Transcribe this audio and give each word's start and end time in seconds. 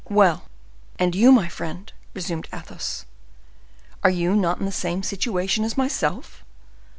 "Well, 0.09 0.45
and 0.97 1.13
you, 1.13 1.31
my 1.31 1.47
friend," 1.47 1.93
resumed 2.15 2.49
Athos, 2.51 3.05
"are 4.03 4.09
you 4.09 4.35
not 4.35 4.57
in 4.59 4.65
the 4.65 4.71
same 4.71 5.03
situation 5.03 5.63
as 5.63 5.77
myself? 5.77 6.43